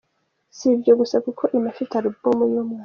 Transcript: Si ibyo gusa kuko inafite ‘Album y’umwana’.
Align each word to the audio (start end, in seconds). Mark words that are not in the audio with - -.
Si 0.57 0.65
ibyo 0.75 0.93
gusa 0.99 1.15
kuko 1.25 1.43
inafite 1.57 1.93
‘Album 1.95 2.37
y’umwana’. 2.53 2.79